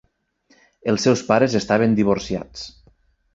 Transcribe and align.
Els 0.93 1.05
seus 1.07 1.21
pares 1.27 1.59
estaven 1.61 1.93
divorciats. 2.01 2.65